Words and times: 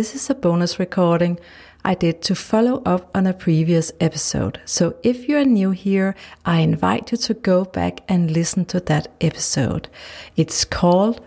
This 0.00 0.14
is 0.14 0.30
a 0.30 0.34
bonus 0.34 0.78
recording 0.78 1.38
I 1.84 1.94
did 1.94 2.22
to 2.22 2.34
follow 2.34 2.82
up 2.86 3.14
on 3.14 3.26
a 3.26 3.34
previous 3.34 3.92
episode. 4.00 4.58
So 4.64 4.96
if 5.02 5.28
you 5.28 5.36
are 5.36 5.44
new 5.44 5.72
here, 5.72 6.14
I 6.42 6.60
invite 6.60 7.12
you 7.12 7.18
to 7.18 7.34
go 7.34 7.66
back 7.66 8.00
and 8.08 8.30
listen 8.30 8.64
to 8.72 8.80
that 8.80 9.08
episode. 9.20 9.90
It's 10.36 10.64
called 10.64 11.20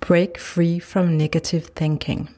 Break 0.00 0.38
Free 0.38 0.80
from 0.80 1.16
Negative 1.16 1.66
Thinking. 1.66 2.30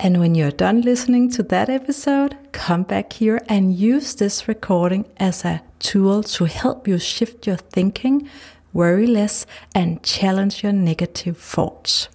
And 0.00 0.20
when 0.20 0.34
you're 0.34 0.50
done 0.50 0.80
listening 0.80 1.30
to 1.32 1.42
that 1.42 1.68
episode, 1.68 2.38
come 2.52 2.84
back 2.84 3.12
here 3.12 3.42
and 3.46 3.74
use 3.74 4.14
this 4.14 4.48
recording 4.48 5.04
as 5.18 5.44
a 5.44 5.60
tool 5.80 6.22
to 6.22 6.46
help 6.46 6.88
you 6.88 6.98
shift 6.98 7.46
your 7.46 7.58
thinking, 7.58 8.26
worry 8.72 9.06
less, 9.06 9.44
and 9.74 10.02
challenge 10.02 10.62
your 10.62 10.72
negative 10.72 11.36
thoughts. 11.36 12.08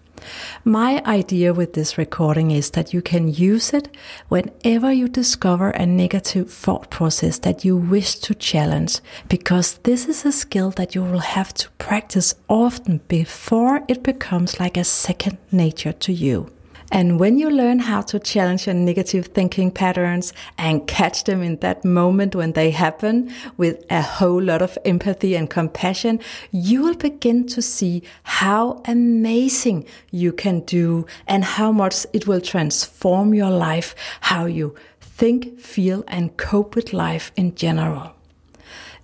My 0.64 1.02
idea 1.06 1.54
with 1.54 1.74
this 1.74 1.98
recording 1.98 2.52
is 2.52 2.72
that 2.72 2.94
you 2.94 3.02
can 3.02 3.28
use 3.28 3.74
it 3.74 3.90
whenever 4.28 4.92
you 4.92 5.08
discover 5.08 5.70
a 5.72 5.86
negative 5.86 6.52
thought 6.52 6.90
process 6.90 7.40
that 7.40 7.66
you 7.66 7.76
wish 7.76 8.16
to 8.16 8.36
challenge, 8.36 9.00
because 9.28 9.80
this 9.84 10.08
is 10.08 10.26
a 10.26 10.32
skill 10.32 10.72
that 10.72 10.96
you 10.96 11.04
will 11.04 11.20
have 11.20 11.54
to 11.56 11.70
practice 11.78 12.36
often 12.48 13.02
before 13.08 13.84
it 13.88 14.04
becomes 14.04 14.60
like 14.60 14.78
a 14.78 14.84
second 14.84 15.38
nature 15.52 15.94
to 15.94 16.14
you. 16.14 16.52
And 16.92 17.20
when 17.20 17.38
you 17.38 17.50
learn 17.50 17.80
how 17.80 18.02
to 18.02 18.20
challenge 18.20 18.66
your 18.66 18.76
negative 18.76 19.28
thinking 19.28 19.72
patterns 19.72 20.34
and 20.58 20.88
catch 20.88 21.26
them 21.26 21.44
in 21.44 21.58
that 21.58 21.86
moment 21.86 22.36
when 22.36 22.54
they 22.54 22.72
happen 22.72 23.32
with 23.58 23.86
a 23.90 24.02
whole 24.02 24.42
lot 24.42 24.62
of 24.62 24.78
empathy 24.86 25.36
and 25.36 25.50
compassion, 25.50 26.20
you 26.52 26.82
will 26.82 26.96
begin 26.96 27.46
to 27.48 27.62
see 27.62 28.04
how 28.24 28.82
amazing 28.86 29.86
you 30.12 30.34
can 30.34 30.62
do 30.62 31.06
and 31.28 31.44
how 31.44 31.72
much 31.72 32.06
it 32.14 32.28
will 32.28 32.42
transform 32.42 33.34
your 33.34 33.52
life, 33.52 33.96
how 34.22 34.46
you 34.46 34.76
think, 35.00 35.60
feel, 35.60 36.04
and 36.08 36.38
cope 36.38 36.76
with 36.76 36.94
life 36.94 37.32
in 37.36 37.54
general. 37.56 38.16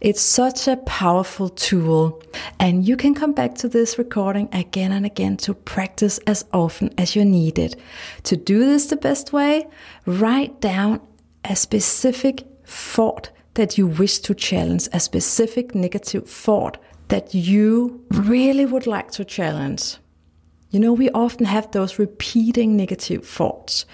It's 0.02 0.22
such 0.22 0.68
a 0.68 0.78
powerful 0.78 1.50
tool, 1.50 2.22
and 2.60 2.86
you 2.86 2.98
can 2.98 3.16
come 3.16 3.32
back 3.32 3.56
to 3.56 3.70
this 3.70 3.98
recording 3.98 4.50
again 4.52 4.92
and 4.92 5.06
again 5.06 5.38
to 5.38 5.54
practice 5.54 6.18
as 6.28 6.46
often 6.52 6.94
as 6.98 7.16
you 7.16 7.24
need 7.24 7.58
it. 7.58 7.80
To 8.24 8.36
do 8.36 8.60
this 8.60 8.88
the 8.88 8.98
best 8.98 9.32
way, 9.32 9.68
write 10.06 10.60
down 10.60 11.00
a 11.46 11.56
specific 11.56 12.46
thought 12.66 13.30
that 13.54 13.78
you 13.78 13.88
wish 13.88 14.20
to 14.20 14.36
challenge, 14.36 14.90
a 14.92 15.00
specific 15.00 15.74
negative 15.74 16.30
thought 16.30 16.78
that 17.08 17.34
you 17.34 18.04
really 18.12 18.66
would 18.66 18.88
like 18.88 19.12
to 19.12 19.24
challenge. 19.24 19.98
You 20.72 20.80
know, 20.82 20.92
we 20.92 21.10
often 21.12 21.46
have 21.46 21.72
those 21.72 22.00
repeating 22.00 22.76
negative 22.76 23.26
thoughts, 23.26 23.86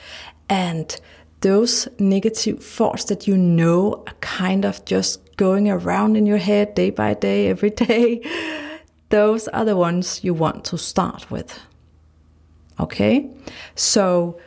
and 0.50 1.00
those 1.42 1.88
negative 2.00 2.64
thoughts 2.64 3.06
that 3.06 3.28
you 3.28 3.38
know 3.38 4.04
are 4.08 4.14
kind 4.22 4.66
of 4.66 4.84
just 4.86 5.20
going 5.42 5.72
around 5.72 6.16
in 6.16 6.28
your 6.28 6.38
head 6.38 6.76
day 6.76 6.92
by 6.92 7.16
day, 7.16 7.48
every 7.48 7.72
day, 7.72 8.22
those 9.10 9.48
are 9.48 9.66
the 9.66 9.76
ones 9.76 10.24
you 10.24 10.36
want 10.36 10.64
to 10.64 10.78
start 10.78 11.32
with. 11.32 11.60
Okay? 12.80 13.28
So, 13.74 14.40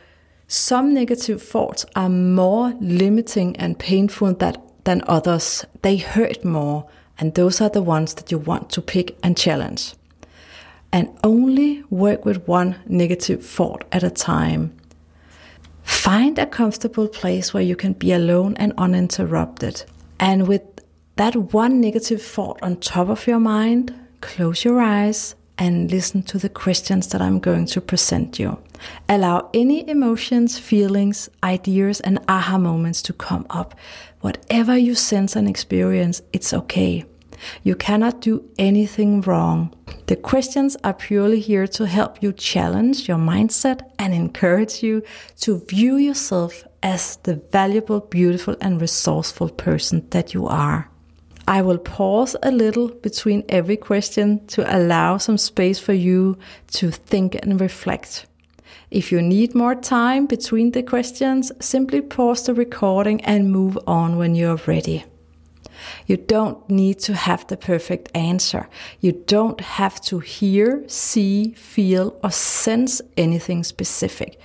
some 0.47 0.93
negative 0.93 1.43
thoughts 1.43 1.85
are 1.97 2.07
more 2.07 2.73
limiting 2.79 3.57
and 3.57 3.77
painful 3.77 4.35
that, 4.35 4.57
than 4.85 5.03
others. 5.05 5.65
They 5.81 5.97
hurt 5.97 6.45
more, 6.45 6.87
and 7.19 7.33
those 7.33 7.59
are 7.59 7.69
the 7.69 7.81
ones 7.81 8.13
that 8.13 8.31
you 8.31 8.37
want 8.37 8.69
to 8.69 8.81
pick 8.81 9.17
and 9.21 9.35
challenge. 9.35 9.95
And 10.93 11.09
only 11.25 11.83
work 11.89 12.23
with 12.23 12.47
one 12.47 12.77
negative 12.87 13.45
thought 13.45 13.83
at 13.91 14.03
a 14.03 14.09
time. 14.09 14.73
Find 15.83 16.39
a 16.39 16.45
comfortable 16.45 17.09
place 17.09 17.53
where 17.53 17.63
you 17.63 17.75
can 17.75 17.91
be 17.91 18.13
alone 18.13 18.55
and 18.55 18.71
uninterrupted. 18.77 19.83
And 20.21 20.47
with 20.47 20.61
that 21.15 21.35
one 21.35 21.79
negative 21.79 22.21
thought 22.21 22.59
on 22.61 22.77
top 22.77 23.09
of 23.09 23.25
your 23.27 23.39
mind, 23.39 23.93
close 24.21 24.65
your 24.65 24.81
eyes 24.81 25.35
and 25.57 25.89
listen 25.89 26.21
to 26.23 26.37
the 26.37 26.49
questions 26.49 27.07
that 27.07 27.21
I'm 27.21 27.39
going 27.39 27.65
to 27.67 27.81
present 27.81 28.37
you. 28.37 28.57
Allow 29.07 29.49
any 29.53 29.87
emotions, 29.89 30.59
feelings, 30.59 31.29
ideas, 31.43 32.01
and 32.01 32.19
aha 32.27 32.57
moments 32.57 33.01
to 33.03 33.13
come 33.13 33.45
up. 33.49 33.75
Whatever 34.19 34.77
you 34.77 34.95
sense 34.95 35.35
and 35.35 35.47
experience, 35.47 36.21
it's 36.33 36.53
okay. 36.53 37.05
You 37.63 37.75
cannot 37.75 38.21
do 38.21 38.43
anything 38.57 39.21
wrong. 39.21 39.73
The 40.07 40.15
questions 40.15 40.75
are 40.83 40.93
purely 40.93 41.39
here 41.39 41.67
to 41.67 41.85
help 41.85 42.21
you 42.21 42.33
challenge 42.33 43.07
your 43.07 43.17
mindset 43.17 43.81
and 43.99 44.13
encourage 44.13 44.83
you 44.83 45.03
to 45.41 45.59
view 45.59 45.95
yourself 45.95 46.65
as 46.83 47.17
the 47.23 47.35
valuable, 47.51 48.01
beautiful, 48.01 48.55
and 48.59 48.81
resourceful 48.81 49.49
person 49.49 50.07
that 50.09 50.33
you 50.33 50.47
are. 50.47 50.89
I 51.47 51.61
will 51.61 51.77
pause 51.77 52.35
a 52.41 52.51
little 52.51 52.87
between 52.87 53.43
every 53.49 53.77
question 53.77 54.45
to 54.47 54.75
allow 54.75 55.17
some 55.17 55.37
space 55.37 55.79
for 55.79 55.93
you 55.93 56.37
to 56.73 56.89
think 56.89 57.35
and 57.35 57.61
reflect. 57.61 58.25
If 58.89 59.11
you 59.11 59.21
need 59.21 59.53
more 59.53 59.75
time 59.75 60.25
between 60.25 60.71
the 60.71 60.81
questions, 60.81 61.51
simply 61.59 62.01
pause 62.01 62.45
the 62.45 62.53
recording 62.53 63.21
and 63.25 63.51
move 63.51 63.77
on 63.85 64.17
when 64.17 64.33
you're 64.35 64.59
ready. 64.65 65.05
You 66.07 66.17
don't 66.17 66.67
need 66.69 66.99
to 66.99 67.13
have 67.13 67.45
the 67.47 67.57
perfect 67.57 68.09
answer. 68.15 68.67
You 69.01 69.11
don't 69.11 69.59
have 69.61 70.01
to 70.01 70.19
hear, 70.19 70.83
see, 70.87 71.51
feel, 71.51 72.17
or 72.23 72.31
sense 72.31 73.01
anything 73.17 73.63
specific. 73.63 74.39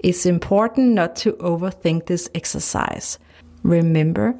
It's 0.00 0.26
important 0.26 0.88
not 0.88 1.16
to 1.16 1.32
overthink 1.34 2.06
this 2.06 2.28
exercise. 2.34 3.18
Remember 3.62 4.34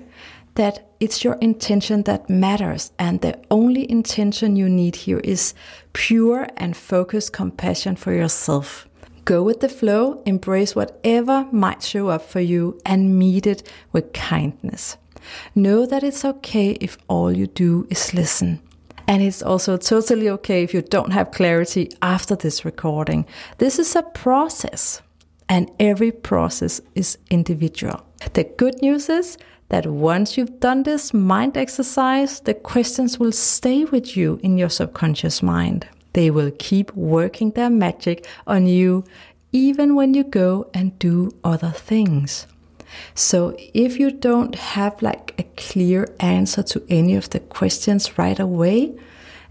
that 0.54 0.90
it's 1.00 1.24
your 1.24 1.34
intention 1.40 2.02
that 2.02 2.28
matters, 2.28 2.92
and 2.98 3.20
the 3.20 3.38
only 3.50 3.90
intention 3.90 4.56
you 4.56 4.68
need 4.68 4.96
here 4.96 5.20
is 5.20 5.54
pure 5.92 6.46
and 6.56 6.76
focused 6.76 7.32
compassion 7.32 7.96
for 7.96 8.12
yourself. 8.12 8.86
Go 9.24 9.42
with 9.42 9.60
the 9.60 9.68
flow, 9.68 10.22
embrace 10.26 10.74
whatever 10.74 11.46
might 11.52 11.82
show 11.82 12.08
up 12.08 12.22
for 12.22 12.40
you, 12.40 12.78
and 12.84 13.18
meet 13.18 13.46
it 13.46 13.68
with 13.92 14.12
kindness. 14.12 14.96
Know 15.54 15.86
that 15.86 16.02
it's 16.02 16.24
okay 16.24 16.72
if 16.80 16.98
all 17.08 17.32
you 17.32 17.46
do 17.46 17.86
is 17.88 18.12
listen. 18.12 18.60
And 19.08 19.22
it's 19.22 19.42
also 19.42 19.76
totally 19.76 20.28
okay 20.30 20.62
if 20.62 20.74
you 20.74 20.82
don't 20.82 21.12
have 21.12 21.32
clarity 21.32 21.90
after 22.02 22.36
this 22.36 22.64
recording. 22.64 23.26
This 23.58 23.78
is 23.78 23.94
a 23.96 24.02
process, 24.02 25.02
and 25.48 25.70
every 25.80 26.12
process 26.12 26.80
is 26.94 27.18
individual. 27.30 28.04
The 28.34 28.44
good 28.44 28.80
news 28.82 29.08
is 29.08 29.38
that 29.72 29.86
once 29.86 30.36
you've 30.36 30.60
done 30.60 30.82
this 30.82 31.14
mind 31.14 31.56
exercise, 31.56 32.40
the 32.40 32.52
questions 32.52 33.18
will 33.18 33.32
stay 33.32 33.84
with 33.86 34.18
you 34.18 34.38
in 34.42 34.58
your 34.58 34.68
subconscious 34.68 35.42
mind. 35.42 35.88
They 36.12 36.30
will 36.30 36.50
keep 36.58 36.94
working 36.94 37.52
their 37.52 37.70
magic 37.70 38.28
on 38.46 38.66
you 38.66 39.02
even 39.50 39.94
when 39.94 40.12
you 40.12 40.24
go 40.24 40.68
and 40.74 40.98
do 40.98 41.30
other 41.42 41.70
things. 41.70 42.46
So 43.14 43.56
if 43.72 43.98
you 43.98 44.10
don't 44.10 44.54
have 44.56 45.00
like 45.00 45.34
a 45.38 45.44
clear 45.56 46.06
answer 46.20 46.62
to 46.64 46.82
any 46.90 47.14
of 47.14 47.30
the 47.30 47.40
questions 47.40 48.18
right 48.18 48.38
away, 48.38 48.94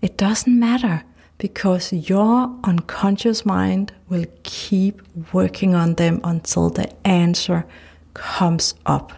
it 0.04 0.18
doesn't 0.18 0.60
matter 0.60 1.04
because 1.40 1.92
your 1.92 2.56
unconscious 2.64 3.44
mind 3.44 3.92
will 4.08 4.26
keep 4.44 5.02
working 5.34 5.74
on 5.74 5.96
them 5.96 6.22
until 6.24 6.70
the 6.70 6.94
answer 7.08 7.66
comes 8.14 8.76
up. 8.86 9.14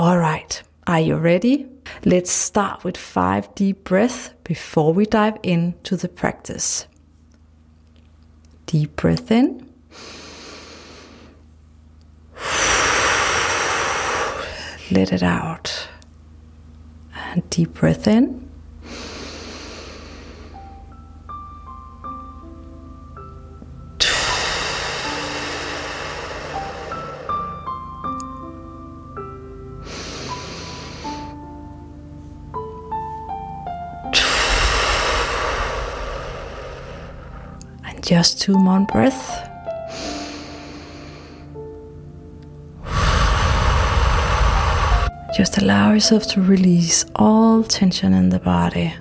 All 0.00 0.16
right, 0.16 0.62
are 0.86 0.98
you 0.98 1.16
ready? 1.16 1.68
Let's 2.06 2.30
start 2.30 2.84
with 2.84 2.96
five 2.96 3.54
deep 3.54 3.84
breaths 3.84 4.30
before 4.44 4.94
we 4.94 5.04
dive 5.04 5.36
into 5.42 5.94
the 5.94 6.08
practice. 6.08 6.86
Deep 8.64 8.96
breath 8.96 9.30
in. 9.30 9.68
Let 14.90 15.12
it 15.12 15.22
out. 15.22 15.88
And 17.14 17.50
deep 17.50 17.74
breath 17.74 18.08
in. 18.08 18.49
Just 38.02 38.40
two 38.40 38.58
more 38.58 38.80
breaths. 38.80 39.30
Just 45.36 45.58
allow 45.58 45.92
yourself 45.92 46.26
to 46.32 46.42
release 46.42 47.04
all 47.14 47.62
tension 47.62 48.12
in 48.12 48.30
the 48.30 48.40
body. 48.40 48.92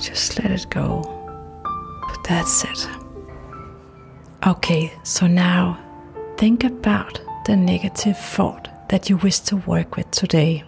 Just 0.00 0.38
let 0.38 0.50
it 0.50 0.66
go. 0.70 1.02
That's 2.28 2.64
it. 2.64 2.88
Okay, 4.46 4.92
so 5.02 5.26
now 5.26 5.78
think 6.36 6.64
about 6.64 7.20
the 7.46 7.56
negative 7.56 8.16
thought 8.16 8.68
that 8.88 9.10
you 9.10 9.16
wish 9.16 9.40
to 9.40 9.56
work 9.56 9.96
with 9.96 10.10
today. 10.10 10.64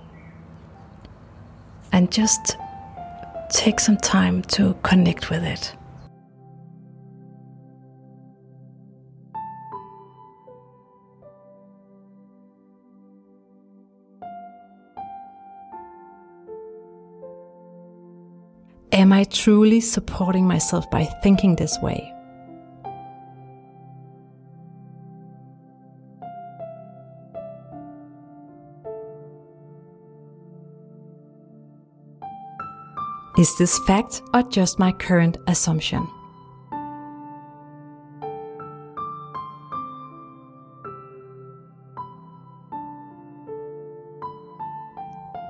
And 1.98 2.12
just 2.12 2.56
take 3.50 3.80
some 3.80 3.96
time 3.96 4.42
to 4.54 4.74
connect 4.84 5.30
with 5.30 5.42
it. 5.42 5.74
Am 18.92 19.12
I 19.12 19.24
truly 19.24 19.80
supporting 19.80 20.46
myself 20.46 20.88
by 20.92 21.02
thinking 21.24 21.56
this 21.56 21.80
way? 21.82 22.14
Is 33.38 33.54
this 33.54 33.78
fact 33.86 34.22
or 34.34 34.42
just 34.42 34.80
my 34.80 34.90
current 34.90 35.36
assumption? 35.46 36.08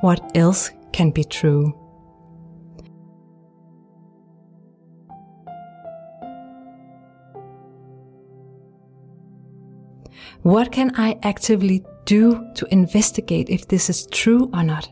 What 0.03 0.21
else 0.37 0.71
can 0.93 1.13
be 1.13 1.25
true? 1.25 1.73
What 10.43 10.73
can 10.73 10.93
I 10.95 11.19
actively 11.23 11.87
do 12.05 12.53
to 12.55 12.67
investigate 12.71 13.49
if 13.49 13.67
this 13.67 13.89
is 13.89 14.07
true 14.09 14.51
or 14.53 14.63
not? 14.63 14.91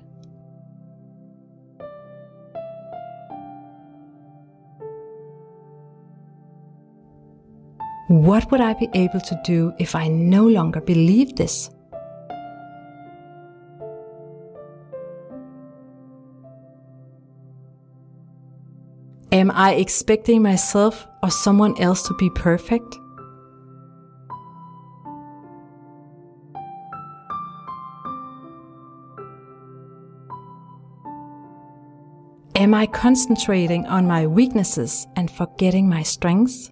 What 8.16 8.50
would 8.50 8.62
I 8.62 8.72
be 8.72 8.88
able 8.94 9.20
to 9.20 9.40
do 9.44 9.74
if 9.78 9.94
I 9.94 10.08
no 10.08 10.46
longer 10.46 10.80
believe 10.80 11.36
this? 11.36 11.68
Am 19.32 19.50
I 19.50 19.74
expecting 19.74 20.40
myself 20.40 21.06
or 21.22 21.30
someone 21.30 21.78
else 21.78 22.08
to 22.08 22.14
be 22.14 22.30
perfect? 22.30 22.96
Am 32.54 32.72
I 32.72 32.86
concentrating 32.86 33.84
on 33.84 34.06
my 34.06 34.26
weaknesses 34.26 35.06
and 35.16 35.30
forgetting 35.30 35.86
my 35.86 36.02
strengths? 36.02 36.70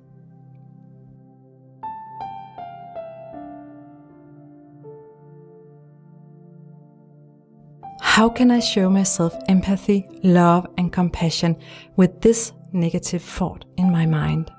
How 8.14 8.28
can 8.28 8.52
I 8.52 8.60
show 8.60 8.88
myself 8.88 9.34
empathy, 9.48 10.06
love, 10.22 10.68
and 10.78 10.92
compassion 10.92 11.56
with 11.96 12.20
this 12.20 12.52
negative 12.72 13.20
thought 13.20 13.64
in 13.76 13.90
my 13.90 14.06
mind? 14.06 14.52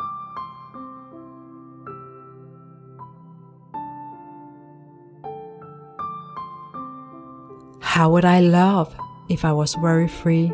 How 7.80 8.10
would 8.12 8.26
I 8.26 8.42
love 8.42 8.94
if 9.30 9.46
I 9.46 9.54
was 9.54 9.78
worry 9.78 10.10
free? 10.10 10.52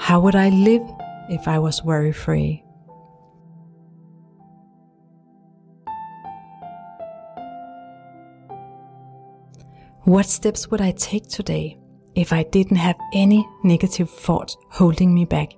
How 0.00 0.18
would 0.18 0.34
I 0.34 0.48
live 0.48 0.82
if 1.30 1.46
I 1.46 1.60
was 1.60 1.84
worry 1.84 2.10
free? 2.10 2.64
What 10.02 10.26
steps 10.26 10.68
would 10.68 10.80
I 10.80 10.90
take 10.90 11.28
today 11.28 11.78
if 12.18 12.32
I 12.32 12.42
didn't 12.42 12.78
have 12.78 12.96
any 13.12 13.48
negative 13.62 14.10
thoughts 14.10 14.56
holding 14.70 15.14
me 15.14 15.24
back. 15.24 15.52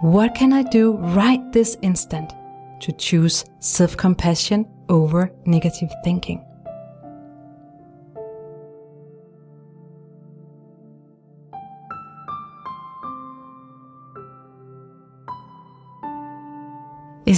What 0.00 0.34
can 0.34 0.54
I 0.54 0.62
do 0.62 0.96
right 0.96 1.52
this 1.52 1.76
instant 1.82 2.32
to 2.80 2.92
choose 2.92 3.44
self 3.60 3.96
compassion 3.98 4.66
over 4.88 5.30
negative 5.44 5.90
thinking? 6.04 6.42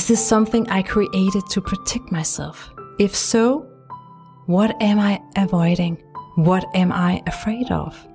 Is 0.07 0.11
this 0.11 0.25
something 0.25 0.71
I 0.71 0.83
created 0.83 1.49
to 1.51 1.61
protect 1.61 2.13
myself? 2.13 2.71
If 3.01 3.13
so, 3.13 3.67
what 4.47 4.81
am 4.81 5.01
I 5.01 5.21
avoiding? 5.35 5.97
What 6.37 6.65
am 6.77 6.93
I 6.93 7.25
afraid 7.27 7.73
of? 7.73 8.07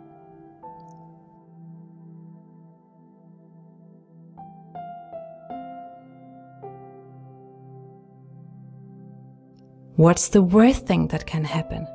What's 9.97 10.29
the 10.29 10.41
worst 10.41 10.87
thing 10.87 11.09
that 11.09 11.25
can 11.25 11.43
happen? 11.43 11.85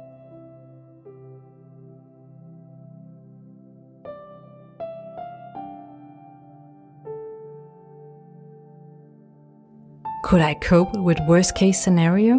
Could 10.26 10.40
I 10.40 10.54
cope 10.54 10.92
with 10.96 11.20
worst 11.28 11.54
case 11.54 11.80
scenario? 11.80 12.38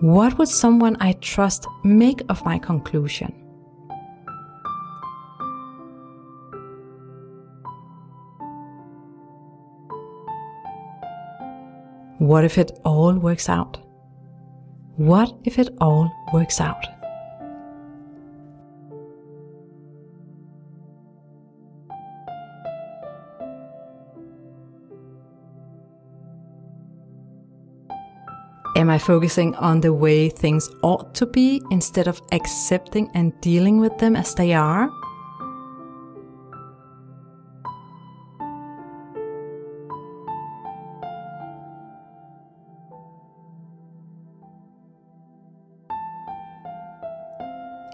What 0.00 0.38
would 0.38 0.48
someone 0.48 0.96
I 1.00 1.12
trust 1.20 1.66
make 1.84 2.22
of 2.30 2.42
my 2.46 2.58
conclusion? 2.58 3.34
What 12.16 12.44
if 12.44 12.56
it 12.56 12.80
all 12.86 13.12
works 13.12 13.50
out? 13.50 13.85
What 14.96 15.34
if 15.44 15.58
it 15.58 15.68
all 15.78 16.10
works 16.32 16.58
out? 16.58 16.82
Am 28.74 28.88
I 28.88 28.98
focusing 28.98 29.54
on 29.56 29.82
the 29.82 29.92
way 29.92 30.30
things 30.30 30.68
ought 30.82 31.14
to 31.16 31.26
be 31.26 31.60
instead 31.70 32.08
of 32.08 32.22
accepting 32.32 33.10
and 33.12 33.38
dealing 33.42 33.78
with 33.78 33.98
them 33.98 34.16
as 34.16 34.34
they 34.34 34.54
are? 34.54 34.90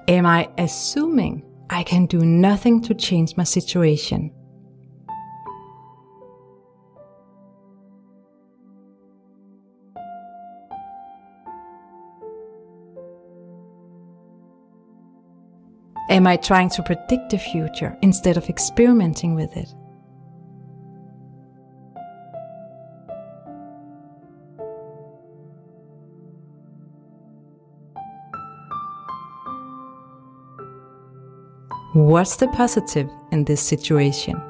Am 0.09 0.27
I 0.27 0.49
assuming 0.59 1.45
I 1.71 1.85
can 1.85 2.07
do 2.07 2.19
nothing 2.19 2.83
to 2.83 2.95
change 2.95 3.37
my 3.37 3.45
situation? 3.45 4.33
Am 16.11 16.27
I 16.27 16.37
trying 16.37 16.69
to 16.71 16.83
predict 16.83 17.31
the 17.31 17.39
future 17.39 17.97
instead 18.03 18.37
of 18.37 18.49
experimenting 18.51 19.35
with 19.35 19.57
it? 19.57 19.73
What's 31.95 32.37
the 32.37 32.49
positive 32.49 33.11
in 33.33 33.45
this 33.45 33.61
situation? 33.61 34.41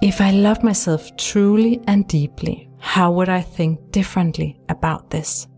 If 0.00 0.20
I 0.20 0.30
love 0.30 0.62
myself 0.62 1.16
truly 1.16 1.80
and 1.88 2.06
deeply, 2.06 2.70
how 2.78 3.10
would 3.10 3.28
I 3.28 3.40
think 3.40 3.90
differently 3.90 4.60
about 4.68 5.10
this? 5.10 5.48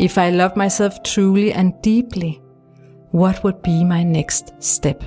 If 0.00 0.16
I 0.16 0.30
love 0.30 0.56
myself 0.56 1.02
truly 1.02 1.52
and 1.52 1.74
deeply, 1.82 2.40
what 3.10 3.44
would 3.44 3.60
be 3.60 3.84
my 3.84 4.02
next 4.02 4.54
step? 4.58 5.04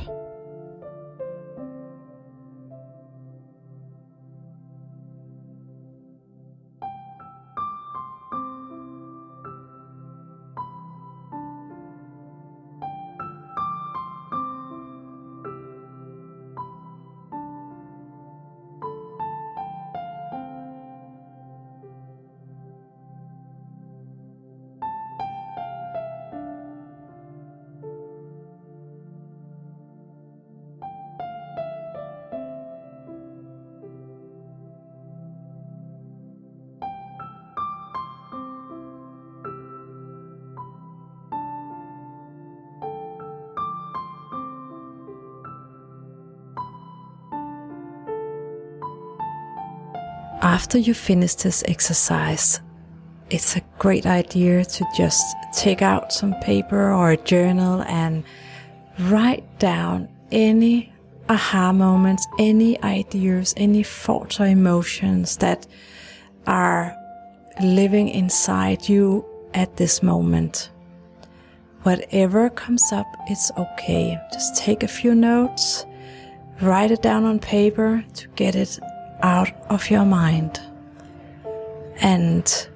After 50.44 50.78
you 50.78 50.94
finish 50.94 51.36
this 51.36 51.64
exercise, 51.68 52.60
it's 53.30 53.56
a 53.56 53.62
great 53.80 54.06
idea 54.06 54.66
to 54.66 54.86
just 54.96 55.26
take 55.54 55.82
out 55.82 56.12
some 56.12 56.36
paper 56.42 56.92
or 56.92 57.12
a 57.12 57.18
journal 57.18 57.82
and 57.84 58.26
write 59.00 59.46
down 59.58 60.10
any 60.34 60.92
aha 61.30 61.72
moments, 61.72 62.28
any 62.38 62.82
ideas, 62.84 63.54
any 63.56 63.84
thoughts 63.84 64.42
or 64.42 64.46
emotions 64.46 65.38
that 65.38 65.66
are 66.46 66.94
living 67.62 68.10
inside 68.10 68.90
you 68.90 69.26
at 69.54 69.78
this 69.78 70.04
moment. 70.04 70.72
Whatever 71.84 72.50
comes 72.50 72.92
up, 72.92 73.08
it's 73.28 73.50
okay. 73.58 74.20
Just 74.34 74.58
take 74.58 74.84
a 74.84 74.90
few 74.90 75.16
notes, 75.16 75.86
write 76.62 76.92
it 76.92 77.02
down 77.02 77.24
on 77.24 77.40
paper 77.40 78.04
to 78.16 78.28
get 78.36 78.56
it 78.56 78.78
out 79.24 79.52
of 79.70 79.90
your 79.90 80.06
mind 80.06 80.60
and 81.98 82.68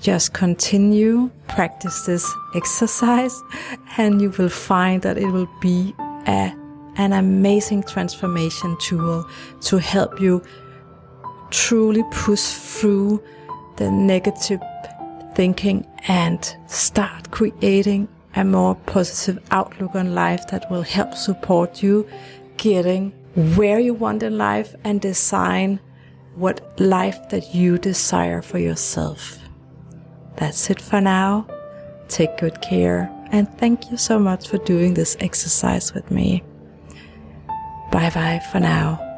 just 0.00 0.32
continue 0.32 1.30
practice 1.48 2.06
this 2.06 2.32
exercise 2.54 3.42
and 3.98 4.22
you 4.22 4.30
will 4.38 4.48
find 4.48 5.02
that 5.02 5.18
it 5.18 5.26
will 5.26 5.50
be 5.60 5.94
a, 6.26 6.54
an 6.96 7.12
amazing 7.12 7.82
transformation 7.82 8.76
tool 8.80 9.28
to 9.60 9.76
help 9.78 10.20
you 10.20 10.42
truly 11.50 12.04
push 12.12 12.40
through 12.40 13.22
the 13.76 13.90
negative 13.90 14.60
thinking 15.34 15.86
and 16.06 16.56
start 16.66 17.30
creating 17.30 18.08
a 18.36 18.44
more 18.44 18.76
positive 18.86 19.42
outlook 19.50 19.94
on 19.94 20.14
life 20.14 20.46
that 20.48 20.70
will 20.70 20.82
help 20.82 21.14
support 21.14 21.82
you 21.82 22.08
getting 22.56 23.12
where 23.34 23.78
you 23.78 23.94
want 23.94 24.22
in 24.22 24.38
life 24.38 24.74
and 24.84 25.00
design 25.00 25.80
what 26.34 26.80
life 26.80 27.28
that 27.30 27.54
you 27.54 27.78
desire 27.78 28.42
for 28.42 28.58
yourself. 28.58 29.38
That's 30.36 30.70
it 30.70 30.80
for 30.80 31.00
now. 31.00 31.46
Take 32.08 32.38
good 32.38 32.60
care 32.60 33.10
and 33.32 33.48
thank 33.58 33.90
you 33.90 33.96
so 33.96 34.18
much 34.18 34.48
for 34.48 34.58
doing 34.58 34.94
this 34.94 35.16
exercise 35.20 35.94
with 35.94 36.10
me. 36.10 36.42
Bye 37.92 38.10
bye 38.10 38.40
for 38.50 38.60
now. 38.60 39.09